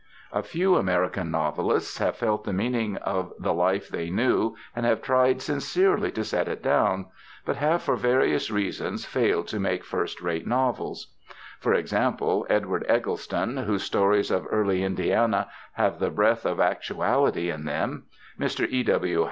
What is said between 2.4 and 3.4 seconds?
the meaning of